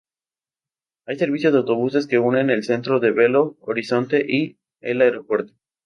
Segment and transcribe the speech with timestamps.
[1.05, 5.53] Hay servicios de autobuses que unen el centro de Belo Horizonte y el aeropuerto.